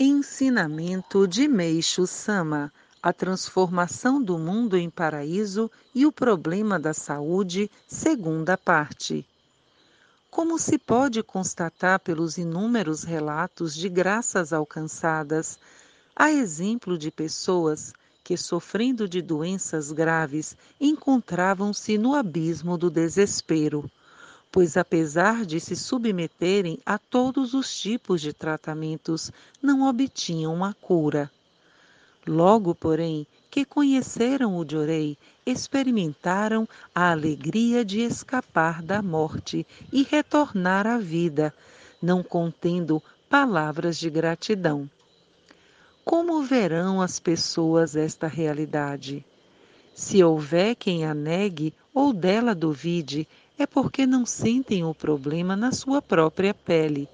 Ensinamento 0.00 1.26
de 1.26 1.48
Meixo 1.48 2.06
Sama: 2.06 2.72
A 3.02 3.12
transformação 3.12 4.22
do 4.22 4.38
mundo 4.38 4.76
em 4.76 4.88
paraíso 4.88 5.68
e 5.92 6.06
o 6.06 6.12
problema 6.12 6.78
da 6.78 6.94
saúde, 6.94 7.68
segunda 7.88 8.56
parte. 8.56 9.26
Como 10.30 10.56
se 10.56 10.78
pode 10.78 11.20
constatar 11.24 11.98
pelos 11.98 12.38
inúmeros 12.38 13.02
relatos 13.02 13.74
de 13.74 13.88
graças 13.88 14.52
alcançadas, 14.52 15.58
há 16.14 16.30
exemplo 16.30 16.96
de 16.96 17.10
pessoas 17.10 17.92
que, 18.22 18.36
sofrendo 18.36 19.08
de 19.08 19.20
doenças 19.20 19.90
graves, 19.90 20.56
encontravam-se 20.80 21.98
no 21.98 22.14
abismo 22.14 22.78
do 22.78 22.88
desespero 22.88 23.90
pois 24.50 24.76
apesar 24.76 25.44
de 25.44 25.60
se 25.60 25.76
submeterem 25.76 26.78
a 26.84 26.98
todos 26.98 27.54
os 27.54 27.78
tipos 27.78 28.20
de 28.20 28.32
tratamentos, 28.32 29.30
não 29.62 29.88
obtinham 29.88 30.64
a 30.64 30.72
cura. 30.72 31.30
Logo, 32.26 32.74
porém, 32.74 33.26
que 33.50 33.64
conheceram 33.64 34.56
o 34.56 34.68
Jorei, 34.68 35.16
experimentaram 35.46 36.68
a 36.94 37.10
alegria 37.10 37.84
de 37.84 38.00
escapar 38.00 38.82
da 38.82 39.00
morte 39.00 39.66
e 39.92 40.02
retornar 40.02 40.86
à 40.86 40.98
vida, 40.98 41.54
não 42.02 42.22
contendo 42.22 43.02
palavras 43.28 43.98
de 43.98 44.10
gratidão. 44.10 44.88
Como 46.04 46.42
verão 46.42 47.02
as 47.02 47.18
pessoas 47.18 47.96
esta 47.96 48.26
realidade? 48.26 49.24
Se 49.94 50.22
houver 50.22 50.74
quem 50.74 51.04
a 51.04 51.12
negue 51.12 51.74
ou 51.92 52.12
dela 52.12 52.54
duvide, 52.54 53.26
é 53.58 53.66
porque 53.66 54.06
não 54.06 54.24
sentem 54.24 54.84
o 54.84 54.94
problema 54.94 55.56
na 55.56 55.72
sua 55.72 56.00
própria 56.00 56.54
pele. 56.54 57.08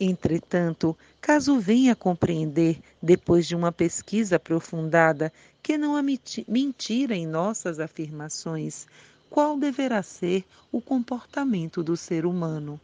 Entretanto, 0.00 0.96
caso 1.20 1.60
venha 1.60 1.94
compreender, 1.94 2.80
depois 3.00 3.46
de 3.46 3.54
uma 3.54 3.70
pesquisa 3.70 4.36
aprofundada, 4.36 5.30
que 5.62 5.76
não 5.76 5.94
há 5.94 6.02
mentira 6.02 7.14
em 7.14 7.26
nossas 7.26 7.78
afirmações, 7.78 8.86
qual 9.28 9.58
deverá 9.58 10.02
ser 10.02 10.44
o 10.72 10.80
comportamento 10.80 11.82
do 11.82 11.96
ser 11.96 12.24
humano? 12.24 12.80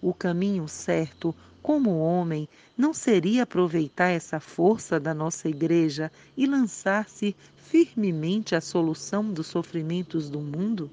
O 0.00 0.14
caminho 0.14 0.66
certo, 0.66 1.34
como 1.62 1.98
homem, 1.98 2.48
não 2.76 2.94
seria 2.94 3.42
aproveitar 3.42 4.08
essa 4.08 4.40
força 4.40 4.98
da 4.98 5.12
nossa 5.12 5.48
Igreja 5.48 6.10
e 6.36 6.46
lançar-se 6.46 7.36
firmemente 7.56 8.54
à 8.54 8.60
solução 8.60 9.30
dos 9.30 9.48
sofrimentos 9.48 10.30
do 10.30 10.40
mundo? 10.40 10.90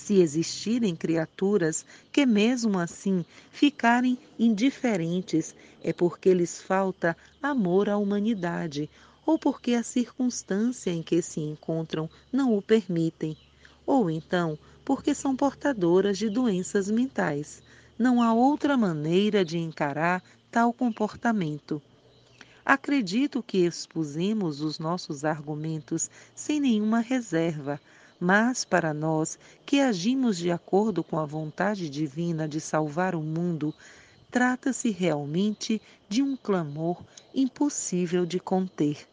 Se 0.00 0.20
existirem 0.20 0.96
criaturas 0.96 1.84
que, 2.10 2.24
mesmo 2.24 2.78
assim, 2.78 3.24
ficarem 3.52 4.18
indiferentes, 4.38 5.54
é 5.84 5.92
porque 5.92 6.32
lhes 6.32 6.60
falta 6.60 7.16
amor 7.42 7.88
à 7.90 7.98
humanidade 7.98 8.88
ou 9.26 9.38
porque 9.38 9.74
a 9.74 9.82
circunstância 9.82 10.90
em 10.90 11.02
que 11.02 11.20
se 11.20 11.40
encontram 11.40 12.08
não 12.32 12.56
o 12.56 12.62
permitem, 12.62 13.36
ou 13.86 14.10
então 14.10 14.58
porque 14.84 15.14
são 15.14 15.36
portadoras 15.36 16.16
de 16.16 16.30
doenças 16.30 16.90
mentais. 16.90 17.62
Não 17.98 18.22
há 18.22 18.32
outra 18.32 18.78
maneira 18.78 19.44
de 19.44 19.58
encarar 19.58 20.22
tal 20.50 20.72
comportamento. 20.72 21.80
Acredito 22.64 23.42
que 23.42 23.58
expusemos 23.58 24.62
os 24.62 24.78
nossos 24.78 25.24
argumentos 25.24 26.10
sem 26.34 26.58
nenhuma 26.58 27.00
reserva, 27.00 27.78
mas 28.20 28.64
para 28.64 28.92
nós 28.92 29.38
que 29.64 29.80
agimos 29.80 30.36
de 30.36 30.50
acordo 30.50 31.02
com 31.02 31.18
a 31.18 31.24
vontade 31.24 31.88
divina 31.88 32.46
de 32.46 32.60
salvar 32.60 33.14
o 33.14 33.22
mundo, 33.22 33.74
trata-se 34.30 34.90
realmente 34.90 35.80
de 36.08 36.22
um 36.22 36.36
clamor 36.36 37.02
impossível 37.34 38.26
de 38.26 38.38
conter. 38.38 39.08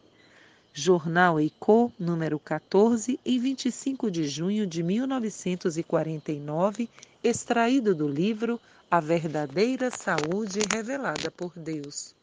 Jornal 0.74 1.40
Eicô, 1.40 1.90
número 1.98 2.38
14, 2.38 3.18
em 3.24 3.38
25 3.38 4.10
de 4.10 4.28
junho 4.28 4.66
de 4.66 4.82
1949, 4.82 6.90
extraído 7.24 7.94
do 7.94 8.06
livro 8.06 8.60
A 8.90 9.00
Verdadeira 9.00 9.90
Saúde 9.90 10.60
Revelada 10.70 11.30
por 11.30 11.52
Deus. 11.56 12.17